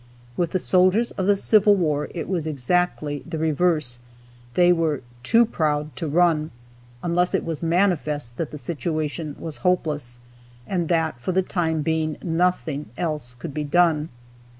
[0.35, 3.99] With the soldiers of the Civil War it was exactly the reverse,
[4.55, 6.49] they were "too proud to run";
[7.03, 10.17] unless it was manifest that the situation was hopeless,
[10.65, 14.09] and that for the time being nothing else could be done.